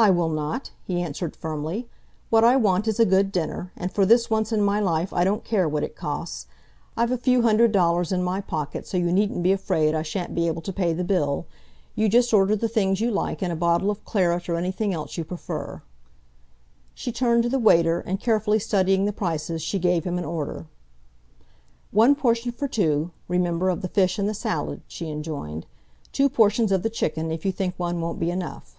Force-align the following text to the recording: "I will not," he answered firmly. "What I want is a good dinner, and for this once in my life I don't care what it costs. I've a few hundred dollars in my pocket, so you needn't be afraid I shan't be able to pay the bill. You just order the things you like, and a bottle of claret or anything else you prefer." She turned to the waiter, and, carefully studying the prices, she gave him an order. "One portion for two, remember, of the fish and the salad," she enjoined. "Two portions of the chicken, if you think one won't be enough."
"I 0.00 0.10
will 0.10 0.28
not," 0.28 0.70
he 0.84 1.02
answered 1.02 1.34
firmly. 1.34 1.88
"What 2.30 2.44
I 2.44 2.54
want 2.54 2.86
is 2.86 3.00
a 3.00 3.04
good 3.04 3.32
dinner, 3.32 3.72
and 3.76 3.90
for 3.90 4.06
this 4.06 4.30
once 4.30 4.52
in 4.52 4.62
my 4.62 4.78
life 4.78 5.12
I 5.12 5.24
don't 5.24 5.42
care 5.42 5.68
what 5.68 5.82
it 5.82 5.96
costs. 5.96 6.46
I've 6.96 7.10
a 7.10 7.18
few 7.18 7.42
hundred 7.42 7.72
dollars 7.72 8.12
in 8.12 8.22
my 8.22 8.40
pocket, 8.40 8.86
so 8.86 8.96
you 8.96 9.10
needn't 9.12 9.42
be 9.42 9.50
afraid 9.50 9.96
I 9.96 10.02
shan't 10.02 10.36
be 10.36 10.46
able 10.46 10.62
to 10.62 10.72
pay 10.72 10.92
the 10.92 11.02
bill. 11.02 11.46
You 11.96 12.08
just 12.08 12.32
order 12.32 12.54
the 12.54 12.68
things 12.68 13.00
you 13.00 13.10
like, 13.10 13.42
and 13.42 13.52
a 13.52 13.56
bottle 13.56 13.90
of 13.90 14.04
claret 14.04 14.48
or 14.48 14.54
anything 14.54 14.94
else 14.94 15.16
you 15.18 15.24
prefer." 15.24 15.82
She 16.94 17.10
turned 17.10 17.42
to 17.42 17.48
the 17.48 17.58
waiter, 17.58 17.98
and, 17.98 18.20
carefully 18.20 18.60
studying 18.60 19.04
the 19.04 19.12
prices, 19.12 19.62
she 19.62 19.80
gave 19.80 20.04
him 20.04 20.16
an 20.16 20.24
order. 20.24 20.66
"One 21.90 22.14
portion 22.14 22.52
for 22.52 22.68
two, 22.68 23.10
remember, 23.26 23.68
of 23.68 23.82
the 23.82 23.88
fish 23.88 24.16
and 24.16 24.28
the 24.28 24.34
salad," 24.34 24.80
she 24.86 25.08
enjoined. 25.10 25.66
"Two 26.12 26.28
portions 26.28 26.70
of 26.70 26.84
the 26.84 26.90
chicken, 26.90 27.32
if 27.32 27.44
you 27.44 27.50
think 27.50 27.74
one 27.76 28.00
won't 28.00 28.20
be 28.20 28.30
enough." 28.30 28.76